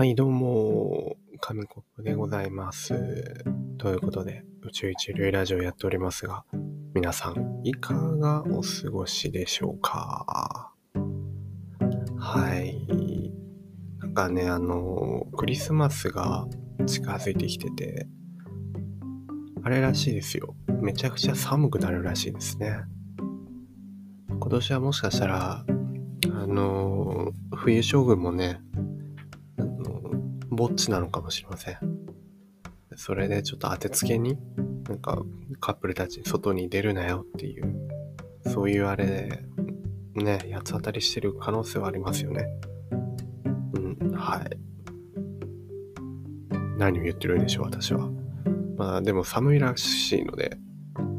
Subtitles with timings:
[0.00, 3.44] はい、どうも、紙コップでございます。
[3.76, 6.46] ということで、宇宙一流ラジオやっておりますが、
[6.94, 10.72] 皆さん、いかがお過ごしでしょうか？
[12.18, 13.30] はい。
[13.98, 16.46] なんかね、あの、クリスマスが
[16.86, 18.08] 近づいてきてて、
[19.62, 20.56] あれらしいですよ。
[20.80, 22.84] めちゃくちゃ寒くなるらしいですね。
[24.30, 25.66] 今年はもしかしたら、
[26.32, 28.62] あの、冬将軍もね、
[30.60, 31.78] ぼっちなのかもしれません。
[32.94, 34.36] それでちょっと当てつけに、
[34.86, 35.22] なんか
[35.58, 37.88] カップルたちに外に出るなよっていう、
[38.44, 39.42] そういうあれで、
[40.16, 42.46] ね、八つ当たりしてる可能性はありますよね。
[43.72, 44.58] うん、はい。
[46.76, 48.10] 何を言ってるんでしょう、私は。
[48.76, 50.58] まあでも寒いらしいので、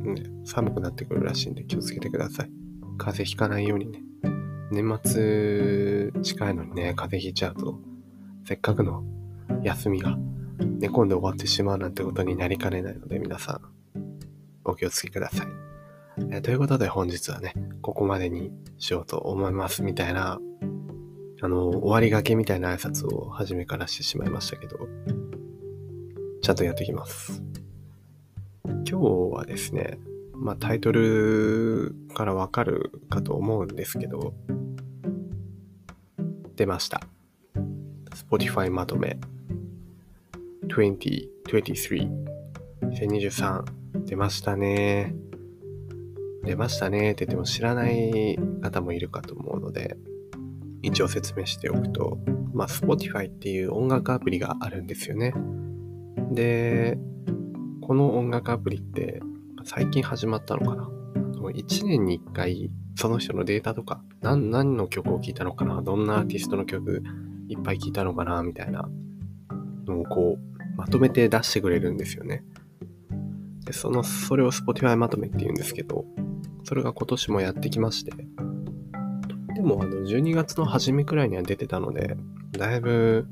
[0.03, 2.51] ね、寒くなってくるらしいんで気をつけてください。
[2.99, 4.03] 風邪ひかないようにね。
[4.71, 7.79] 年末近いのにね、風邪ひいちゃうと、
[8.45, 9.03] せっかくの
[9.63, 10.17] 休みが
[10.59, 13.61] 寝込んで終わってしまうなんてことになりかねないので皆さん
[14.63, 15.47] お気をつけください。
[16.29, 20.39] えーということで本日はね、ここまでにしようと思いますみたいな、
[21.41, 24.77] あの、終わりがけみたいな挨拶を初めからしてしまいましたけど、
[26.41, 27.41] ちゃんとやっていきます。
[28.65, 28.95] 今日
[29.33, 29.99] はですね、
[30.35, 34.33] まあタイトルからわかるかと思うんですけど、
[36.55, 37.01] 出ました。
[38.11, 39.17] Spotify まとめ
[40.71, 42.09] 2023
[42.81, 43.63] 2023
[44.05, 45.13] 出ましたね。
[46.43, 47.11] 出ましたね。
[47.11, 49.97] って言っても知らない方もいるかと思うので
[50.81, 52.17] 一応説明しておくと
[52.53, 55.33] まあ Spotify っていう音楽アプリがあるんですよね。
[56.31, 56.97] で
[57.81, 59.21] この音楽アプリって
[59.65, 60.89] 最近始まったのかな。
[61.53, 65.81] 1年に1回その人のデータとか何何の曲を聴いたのかな。
[65.81, 67.03] どんなアーティストの曲
[67.49, 68.89] いっぱい聞いたのかなみたいな
[69.85, 72.43] のをこうまとめて出してくれるんですよね。
[73.65, 76.05] で、その、それを Spotify まとめって言うんですけど、
[76.63, 78.11] それが今年もやってきまして、
[79.55, 82.17] でもあの12月の初めくらいには出てたので、
[82.51, 83.27] だいぶ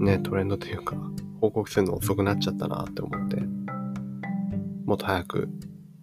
[0.00, 0.96] ね、トレンドというか、
[1.40, 3.36] 報告するの遅くなっちゃったなって思って、
[4.84, 5.48] もっと早く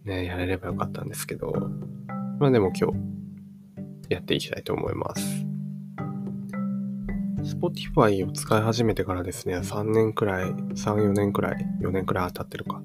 [0.06, 1.52] ね、やれればよかったんですけど、
[2.40, 2.98] まあでも今日、
[4.10, 5.53] やっていきたいと思います。
[7.44, 12.82] Spotify を使い始めてからですね、3年くらい、3、4年くらい、4年くらい当たってるか。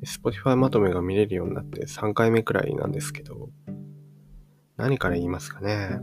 [0.00, 3.50] で Spotify まとめが見れるようになって3回目くらいなんですけど、
[4.78, 6.00] 何から言いますかね。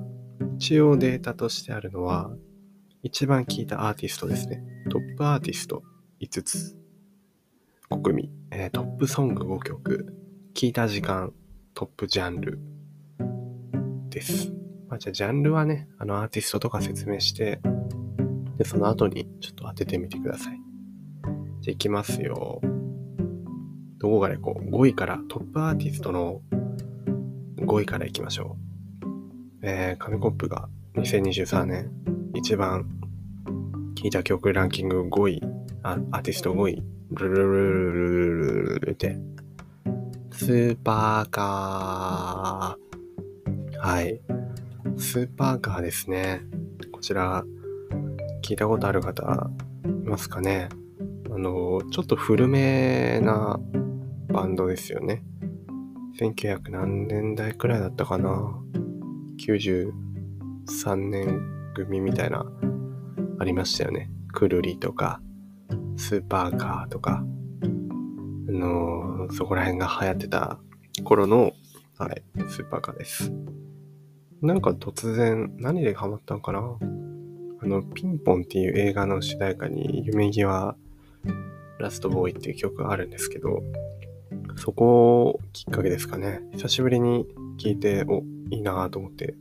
[0.58, 2.30] 一応データとしてあるのは、
[3.02, 4.62] 一番聴いたアーティストですね。
[4.92, 5.82] トップアーティスト
[6.22, 6.78] 5つ。
[7.90, 10.14] 5組、えートップソング5曲、
[10.54, 11.34] 聴いた時間、
[11.74, 12.60] トップジャンル
[14.10, 14.67] です。
[14.90, 17.60] まあ、じゃあジャンルはね、あのアーティストとか説明して、
[18.58, 20.60] で、その後にちょっと当ててみてください。
[21.62, 22.62] じゃあいきますよ。
[24.00, 26.42] どこからいこう ?5 位から、トップアーティストの
[27.58, 28.68] 5位からいきましょう。
[29.62, 31.92] えー、紙コップが2023年
[32.34, 32.88] 一番
[33.96, 35.42] 聴いた曲ランキング5位、
[35.84, 39.18] あアーティスト5位、ルルルルルルルルルって、
[40.32, 43.80] スーパーカー。
[43.80, 44.27] はい。
[45.00, 46.42] スーパーカーですね。
[46.92, 47.44] こちら、
[48.42, 49.52] 聞いたことある方
[49.86, 50.70] いますかね
[51.30, 53.60] あの、ちょっと古めな
[54.30, 55.24] バンドですよね。
[56.20, 58.60] 1900何年代くらいだったかな
[59.40, 61.42] ?93 年
[61.76, 62.46] 組みたいな、
[63.40, 64.10] ありましたよね。
[64.34, 65.22] くるりとか、
[65.96, 70.60] スーパーカーとか、あの、そこら辺が流行ってた
[71.04, 71.52] 頃の、
[72.00, 73.32] はい、スーパーカーです。
[74.42, 76.60] なんか突然、何でハマったのかな？
[77.60, 80.76] あの、ピンポンっていう映画の主題歌に、夢際
[81.80, 83.64] ラストボーイっていう曲があるんですけど、
[84.56, 86.42] そこをきっかけですかね。
[86.54, 87.26] 久しぶりに
[87.58, 89.36] 聴いて、お、いいなぁと思って、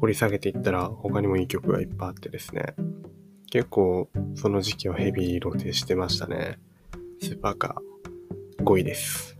[0.00, 2.74] 掘り下げていったら他にもいい曲がいっぱいあってですね。
[3.50, 6.58] 結構、その時期はヘビーローテしてましたね。
[7.20, 9.38] スーパーカー5位です。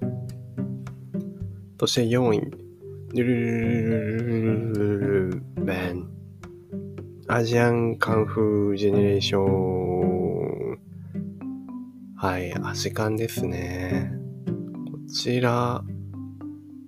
[1.81, 2.64] そして4位。
[3.23, 3.23] ベ
[5.93, 6.09] ン。
[7.29, 10.79] アジアンカンフージェネレーション。
[12.17, 14.11] はい、アジカンですね。
[14.91, 15.85] こちら、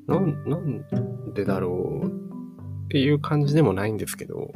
[0.09, 0.85] なん、なん。
[1.33, 2.11] でだろうっ
[2.89, 3.97] ていう感じでもないん。
[3.97, 4.51] ですけど、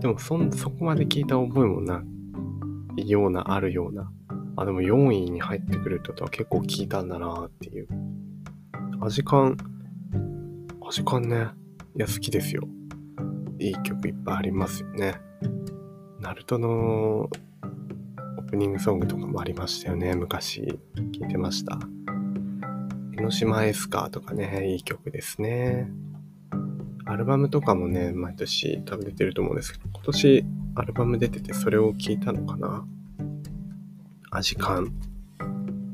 [0.00, 2.02] でもそ、そこまで聞いた覚えもな
[2.96, 4.10] いような、あるような。
[4.56, 7.08] あ、でも4位に入ってくるってことは結構聞いたん。
[7.08, 7.86] だなっていう。
[9.00, 9.56] アジカン、
[10.86, 11.48] アジカンね。
[11.96, 12.68] いや、好きですよ。
[13.58, 15.14] いい曲いっぱいありますよね。
[16.20, 16.68] ナルトの
[17.22, 20.14] オープニングソングとかもありましたよね。
[20.14, 21.78] 昔聞いてました。
[23.16, 25.90] 江ノ島エスカーとかね、いい曲ですね。
[27.06, 30.44] アルバムとかもね、毎年多分出てると思うんですけど、今年
[30.74, 32.86] アルバム出ててそれを聞いたのかな？
[34.30, 34.92] アジカン。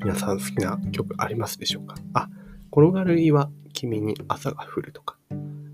[0.03, 1.95] 皆さん好きな曲ありますでしょうか？
[2.15, 2.29] あ、
[2.73, 5.17] 転がる岩、君に朝が降るとか、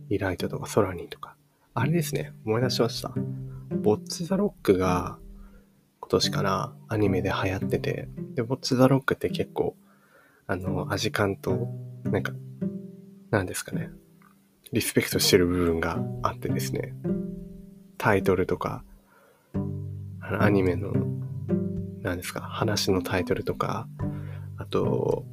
[0.08, 1.36] リライトとか空にとか。
[1.74, 3.12] あれですね、思い出しました。
[3.70, 5.18] ボッチザロックが
[6.06, 9.76] 今年かな、アニメで流行ってて、で、ボッチザロックって結構、
[10.46, 11.68] あの、アジカンと、
[12.04, 12.32] なんか、
[13.30, 13.90] なんですかね、
[14.72, 16.94] リスペクトしてる部分があってですね、
[17.98, 18.84] タイトルとか、
[20.20, 20.92] アニメの、
[22.02, 23.88] 何ですか、話のタイトルとか、
[24.58, 25.24] あと、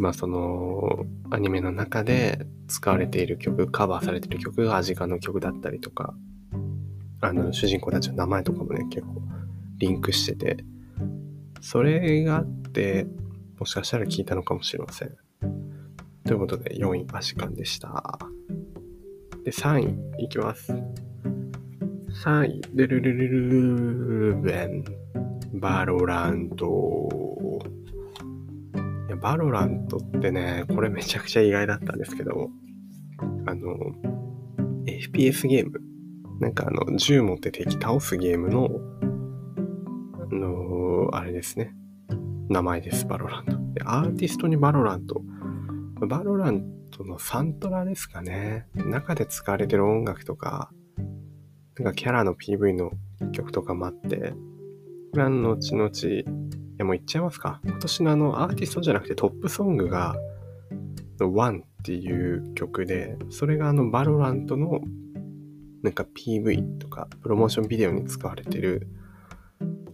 [0.00, 6.14] まあその、アニメの中で使われている曲、カバーされている曲がアジカの曲だったりとか、
[7.20, 9.20] あの、主人公たちの名前とかもね、結構
[9.76, 10.64] リンクしてて、
[11.60, 13.06] それがあって、
[13.58, 15.14] もしかしたら聞いたのかもしれません。
[16.24, 18.18] ということで、4位、アシカンでした。
[19.44, 20.72] で、3位、いきます。
[22.24, 24.84] 3位、ルルルルルルベン、
[25.60, 27.30] バロラント。
[29.20, 32.50] バロラントってね、これめちゃくちゃ意外だったんですけど、
[33.46, 33.74] あの、
[34.86, 35.80] FPS ゲーム、
[36.40, 38.68] なんかあの、銃持って敵倒すゲームの、
[40.20, 41.74] あの、あれですね。
[42.48, 43.52] 名前です、バロラント。
[43.74, 45.22] で、アーティストにバロラント
[46.06, 48.66] バロラントのサントラですかね。
[48.74, 50.70] 中で使われてる音楽とか、
[51.78, 52.92] なんかキャラの PV の
[53.32, 54.34] 曲とかもあって、
[55.12, 55.90] これは後々、
[56.80, 57.60] やもう言っちゃいますか。
[57.64, 60.16] 今年のあのアーティストじゃなくてトップソングが、
[61.20, 64.80] One っていう曲で、それがあのバロラントの
[65.82, 68.88] なんか PV とかプロモーションビデオに使われてる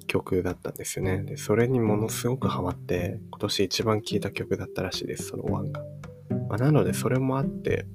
[0.06, 1.22] 曲だったんですよね。
[1.22, 5.82] で、それにものすごくハマって、今年一番聴いた曲だったらしいです、その1が。
[6.48, 7.86] まあ、なので、それもあって、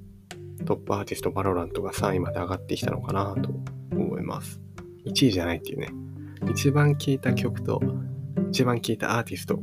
[0.66, 3.50] トップアーティストバロラントが3位まで上がってきたのかなと
[3.92, 4.60] 思います。
[5.06, 5.88] 1位じゃないっていうね。
[6.50, 7.80] 一番聴いた曲と、
[8.52, 9.58] 一番聴いたアーティストっ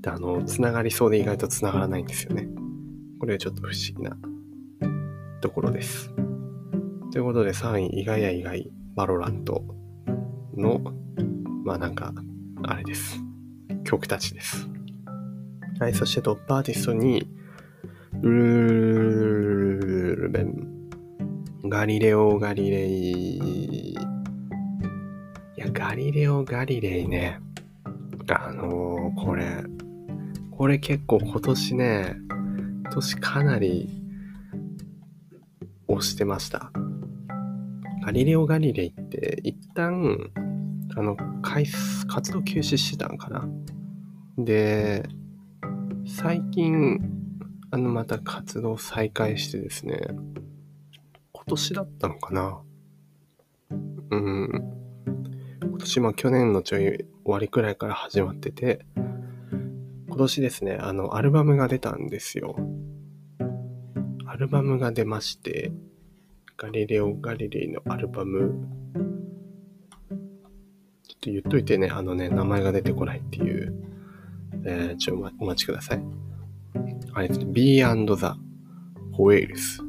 [0.00, 2.48] てあの、つながりそうで意外とつながらないんですよね。
[3.18, 4.16] これはちょっと不思議な
[5.42, 6.10] ところです。
[7.12, 9.66] ということで3位、意外や意外、バロラント
[10.56, 10.80] の
[11.62, 12.14] まあなんか、
[12.62, 13.20] あれです。
[13.84, 14.66] 曲たちです。
[15.78, 17.28] はい、そしてトップアーティストに、
[18.22, 20.88] ルーベン、
[21.64, 23.90] ガリレオ・ガリレイ。
[23.90, 23.94] い
[25.56, 27.42] や、ガリレオ・ガリレイね。
[28.34, 29.64] あのー、これ、
[30.50, 32.16] これ結構今年ね、
[32.82, 33.88] 今年かなり
[35.88, 36.70] 押してました。
[38.04, 40.30] ガリレオ・ガリレイって一旦
[40.96, 41.16] あの、
[42.08, 43.48] 活動休止してたんかな。
[44.36, 45.08] で、
[46.06, 46.98] 最近、
[47.70, 50.00] あの、また活動再開してですね、
[51.32, 52.60] 今年だったのかな。
[54.10, 54.50] うん。
[55.62, 62.56] 今年、まあ去年のちょい終わりくらいから始まってて、今年ですね、あの、アルバムが出たんですよ。
[64.26, 65.70] アルバムが出まして、
[66.56, 68.66] ガリレオ・ガリレイのアルバム
[71.20, 73.74] と言っといてね、あのね、名前が出てこないっていう、
[74.64, 76.02] えー、ちょ、お待ちください。
[77.12, 77.84] あれですね、B&The
[79.16, 79.80] Whales。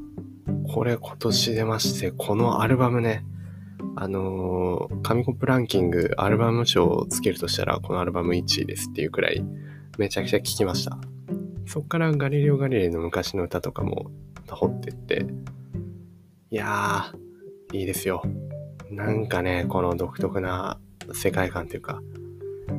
[0.71, 3.25] これ今年出まして、このアルバムね、
[4.01, 9.45] あのー、紙コップランキングアルバム賞をつけるとしたら、このアルバム1位ですっていうくらい、
[9.99, 10.97] めちゃくちゃ聴きました。
[11.67, 14.09] そっからガリレオ・ガリレイの昔の歌とかも
[14.49, 15.27] 掘ってって、
[16.49, 18.23] いやー、いいですよ。
[18.89, 20.79] なんかね、この独特な
[21.13, 22.01] 世界観というか、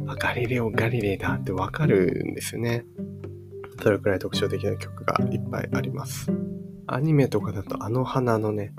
[0.09, 2.85] あ、ガリレオ・ガリレイだってわかるんですよね。
[3.81, 6.33] それくらい特徴的な曲がいっぱいあります。
[6.88, 8.75] アニメとかだとあの花のね、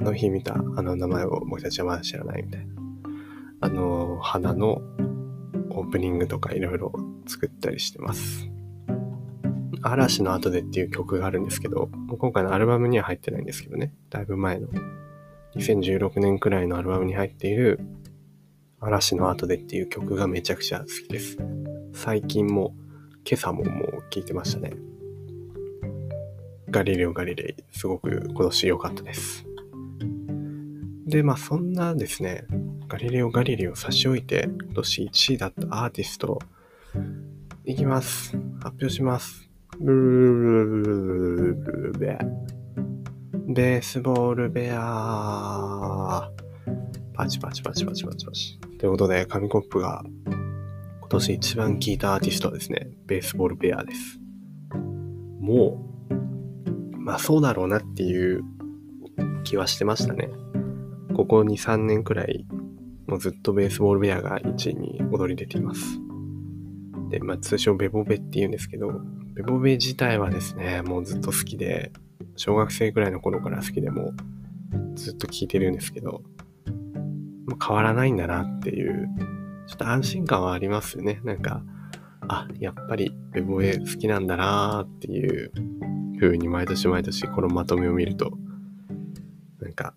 [0.00, 2.74] あの日見たあの名前を僕たちはまだ知らないみたいな。
[3.60, 4.80] あの花の
[5.68, 6.92] オープニングとかいろいろ
[7.26, 8.48] 作ったりしてます。
[9.82, 14.68] 嵐の後でっていう曲があるんですけど、今回のアルバムには入ってないんですけどね、だいぶ前の
[15.56, 17.80] 2016年くらいのアルバムに入っている
[18.80, 21.36] 嵐の後でっていう曲がめちゃくちゃ好きです。
[21.92, 22.74] 最近も、
[23.30, 24.72] 今朝ももう聴いてましたね。
[26.70, 29.49] ガリレオ・ガリレイ、すごく今年良かったです。
[31.10, 32.44] で、まあそんなですね、
[32.86, 36.38] ガリレオ・ガリレイを差し置いて、今年1位だったアーティスト、
[37.64, 38.38] いきます。
[38.62, 39.50] 発表します。
[39.80, 42.00] ブー
[43.52, 46.30] ベースボールベア
[47.14, 48.60] パチパチパチパチパチパチ。
[48.78, 50.04] ということで、紙コップが
[51.00, 54.20] 今年一番聴いたアーティストはですね、ベースボールベアです。
[55.40, 58.44] もう、まあそうだろうなっていう
[59.42, 60.28] 気はしてましたね。
[61.20, 62.46] ここ2、3年くらい、
[63.06, 66.00] もうずっとベースボールベアが1位に躍り出ています。
[67.10, 69.02] で、まあ通称ベボベって言うんですけど、
[69.34, 71.92] ベボベ自体はですね、もうずっと好きで、
[72.36, 74.14] 小学生くらいの頃から好きでも
[74.94, 76.22] ずっと聴いてるんですけど、もう
[77.62, 79.06] 変わらないんだなっていう、
[79.66, 81.20] ちょっと安心感はありますよね。
[81.22, 81.62] なんか、
[82.28, 85.52] あ、やっぱりベボベ好きなんだなーっていう
[86.18, 88.38] 風に毎年毎年このまとめを見ると、
[89.60, 89.94] なんか、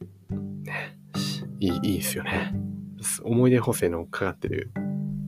[1.64, 2.54] いい、いいですよね。
[3.24, 4.74] 思い出補正のかかってる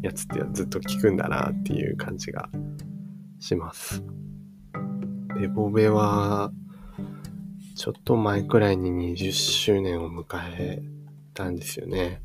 [0.01, 2.49] やつってずっと聞くんだなっていう感じが
[3.39, 4.03] します。
[5.39, 6.51] ベボベは、
[7.77, 10.25] ちょっと前くらいに20周年を迎
[10.57, 10.83] え
[11.33, 12.21] たんですよね。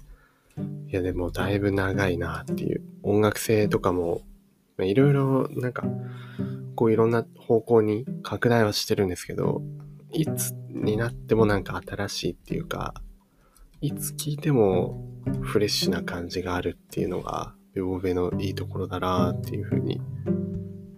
[0.88, 2.82] いやでもだいぶ長いなっていう。
[3.04, 4.22] 音楽性とかも、
[4.80, 5.84] いろいろなんか、
[6.74, 9.62] こういろんな方向に拡大はしてるんですけど、
[10.10, 12.94] いつになってもなんか新しいっていうか、
[13.82, 15.02] いつ聴いても
[15.40, 20.00] フレッシュな感じがあるっていうのが、ベボベのいいところだなっていうふうに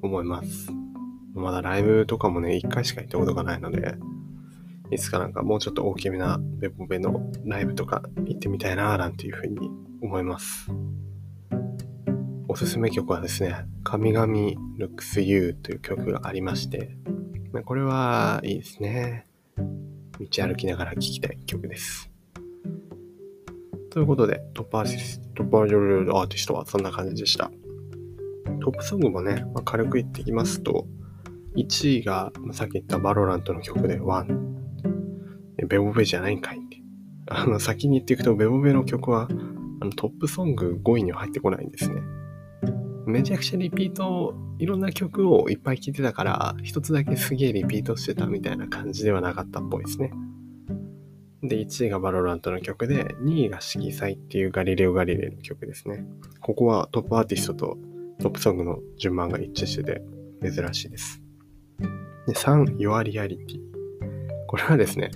[0.02, 0.68] 思います。
[1.32, 3.94] まだライブとかもね、一回しか行ったことがないので、
[4.90, 9.70] いつかなんかもうちょっと大きめなベボベのライブとか行ってみたいななんていうふうに
[10.02, 10.68] 思います。
[12.48, 14.26] おすすめ曲はですね、神々
[14.78, 16.96] Looks You という曲がありまして、
[17.64, 19.28] これはいいですね。
[19.56, 22.11] 道歩きながら聴きたい曲です。
[23.92, 27.50] ということで、トップアーティスト、トップアーティストはそんな感じでした。
[28.62, 30.86] トップソングもね、まあ、軽く言ってきますと、
[31.56, 35.66] 1位が、まあ、さっき言ったバロラントの曲で1。
[35.68, 36.80] ベボベじゃないんかいって。
[37.28, 39.28] あの、先に言っていくと、ベボベの曲は、
[39.82, 42.00] あのトップソング5位には入ってこないんですね。
[43.04, 50.14] めちゃくちゃリピート、いろんな曲をいっぱい聴いてたから、一つだけすげえリピートしてたみたいな感じではなかったっぽいですね。
[51.42, 56.04] で、1位がバロラントの曲で、2位が色彩っていうガリレオ・ガリレイの曲ですね。
[56.40, 57.78] ここはトップアーティストと
[58.20, 60.02] トップソングの順番が一致してて
[60.40, 61.20] 珍しいです。
[62.26, 63.60] で、3、Your Reality。
[64.46, 65.10] これはですね、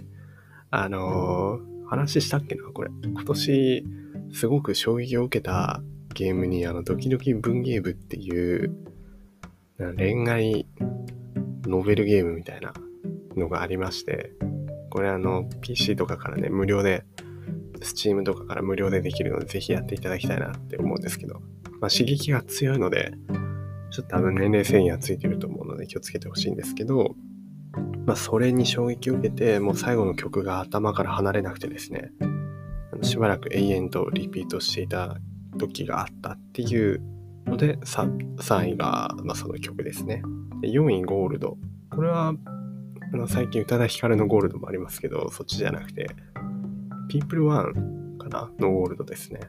[0.71, 2.91] あのー、話したっけなこれ。
[3.05, 3.85] 今年、
[4.33, 5.81] すごく衝撃を受けた
[6.15, 8.75] ゲームに、あの、ドキドキ文芸部っていう、
[9.97, 10.67] 恋愛
[11.67, 12.73] ノベルゲームみたいな
[13.37, 14.33] のがありまして、
[14.97, 17.05] これあの、PC とかからね、無料で、
[17.81, 21.35] Steam とかから無料でできるので、ぜひやっていただきたいなって思うんですけど、
[21.83, 23.13] まあ、刺激が強いので、
[23.91, 27.15] ちょっと多分年齢制限がついてると思うので気をつけてほしいんですけど、
[28.07, 32.13] まあ、それに衝撃を受けて、もう最後の曲が頭から離れなくてですね、
[33.03, 35.19] しばらく永遠とリピートしていた
[35.59, 37.03] 時があったっていう
[37.45, 40.23] ので、3, 3位が、まあ、その曲ですね。
[40.63, 41.59] で4位ゴールド。
[41.91, 42.33] これは、
[43.13, 46.09] あの最近宇多田ヒカルのゴールドもありますけど、そっちじゃなくて、
[47.09, 48.51] People One かな？
[48.59, 49.41] のゴールドですね。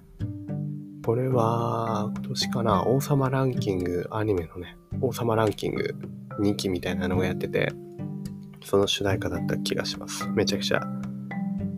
[1.04, 5.96] これは、今年かな、王様ランキング、アニメのね、王様ランキング
[6.40, 7.72] 2期みたいなのがやってて、
[8.64, 10.28] その主題歌だった気がします。
[10.30, 10.82] めちゃくちゃ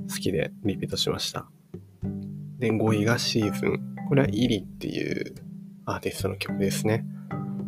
[0.10, 1.48] 好きでリピートしました。
[2.58, 3.96] で、5位がシーズン。
[4.10, 5.36] これはイリっていう
[5.86, 7.06] アーティストの曲ですね。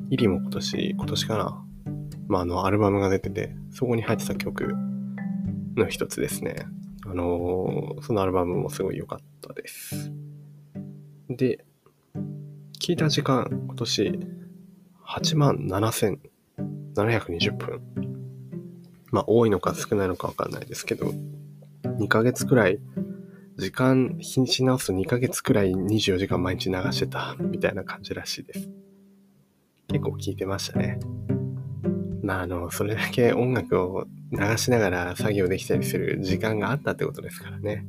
[0.10, 1.64] イリも今年、今年かな？
[2.32, 4.74] まあ、あの、アルバムが出てて、そこに入ってた曲
[5.76, 6.66] の一つですね。
[7.06, 10.14] あのー、そのアルバムもすごい良かったです。
[11.28, 11.66] で、
[12.80, 14.20] 聞いた時間、今年、
[15.06, 15.58] 8万
[16.96, 17.82] 7720分。
[19.12, 21.12] まあ、多いのか少ないのかわかんないですけど、
[21.84, 22.80] 2ヶ月くらい、
[23.58, 28.70] 時間品し直すと2ヶ月くらい24時間毎日流してたみたいな感じらしいです。
[29.90, 30.98] 結構聞いてましたね。
[32.22, 37.86] まあ、あの、それだけ音楽を流しながら作業できたりする時間があったってことですからね。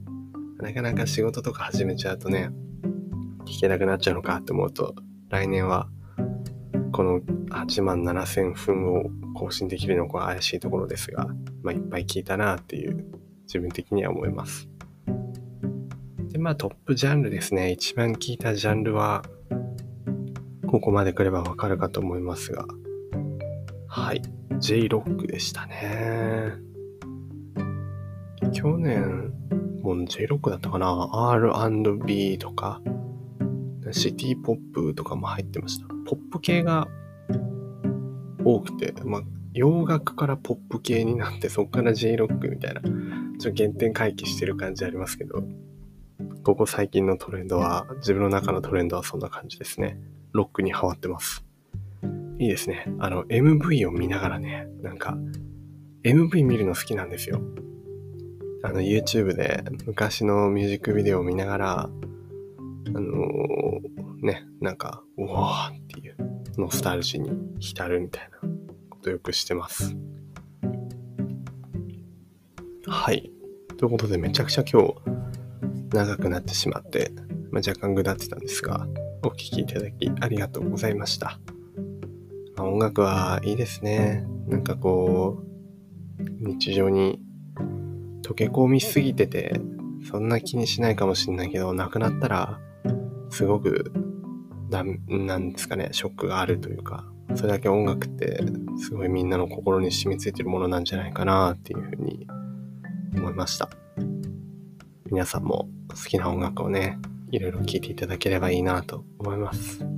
[0.60, 2.50] なかなか仕事とか始めちゃうとね、
[3.46, 4.94] 聞けなくなっちゃうのかって思うと、
[5.28, 5.88] 来年は
[6.92, 11.26] この8万7000分を更新できるのか怪しいところですが、
[11.62, 13.04] まあ、いっぱい聞いたなっていう
[13.44, 14.68] 自分的には思います。
[16.30, 17.72] で、まあトップジャンルですね。
[17.72, 19.22] 一番聞いたジャンルは、
[20.66, 22.66] ここまで来ればわかるかと思いますが、
[23.94, 24.22] はい、
[24.58, 26.54] J-ROCK でしたね。
[28.54, 29.34] 去年、
[29.82, 32.80] もう J-ROCK だったかな ?R&B とか、
[33.90, 35.87] シティポップとかも入ってました。
[36.06, 36.88] ポップ系が
[38.42, 39.22] 多くて、まあ、
[39.52, 45.44] 洋楽からポップ系になって、そこから J ロックみたいな、ちょっと原点回帰してる感じありますけど、
[46.44, 50.00] ここ最近のトレンドは、自分の中のトレンドはそんな感じですね。
[50.32, 51.44] ロックにハマってます。
[52.42, 52.92] いいですね。
[52.99, 55.16] あの、MV を見ながらね、なんか、
[56.02, 57.40] MV 見るの好きなんですよ。
[58.64, 61.90] あの、YouTube で昔のミュージックビデオを見ながら、あ
[62.88, 66.16] のー、ね、なんか、うわーっていう
[66.58, 68.49] ノスタルジーに浸るみたいな
[68.90, 69.96] ことよくしてます。
[72.88, 73.30] はい。
[73.76, 74.94] ということで、めちゃくちゃ今日、
[75.94, 77.12] 長くなってしまって、
[77.52, 78.88] まあ、若干ぐだってたんですが、
[79.22, 81.38] お聴きいただきありがとうございました。
[82.56, 84.26] ま、音楽はいいですね。
[84.49, 85.42] なんかこ
[86.18, 87.21] う、日常に
[88.23, 89.61] 溶け込みすぎてて、
[90.11, 92.61] そんな気にしないかもしんないけど、亡くなったら、
[93.30, 93.92] すごく、
[94.71, 97.04] なんですかね、ショックがあるというか、
[97.35, 98.40] それだけ音楽って
[98.78, 102.26] すごいみんなの心に染みついてるものなんじゃないかなっていうふうに
[103.16, 103.71] 思いました。
[105.11, 106.99] 皆さんも好きな音楽をね、
[107.30, 109.91] いろいろ聴いていただければいいなと思います。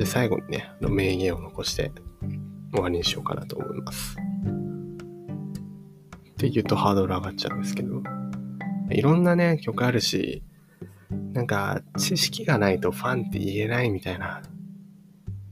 [0.00, 1.92] で、最後にね、の名言を残して
[2.72, 4.16] 終わりにしようかなと思います。
[6.30, 8.02] って言うとハードル上がっちゃうんですけど、
[8.88, 10.42] いろんなね、曲あるし、
[11.34, 14.40] なんか知識がないとファンって言えないみたいな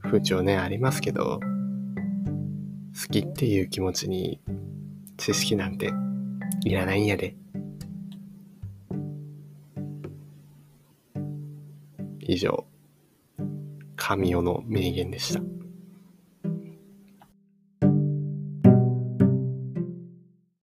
[0.03, 4.41] 風潮ね、ありますけど、好きっていう気持ちに
[5.19, 5.93] 知識なんて
[6.65, 7.37] いらないんやで。
[12.21, 12.65] 以上、
[14.09, 15.58] 神代の名言でした。